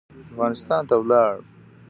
افغانستان 0.31 0.81
ته 0.89 0.93
ولاړ. 0.99 1.33